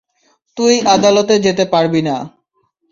[0.57, 2.15] তুই আদালতে যেতে পারবি না।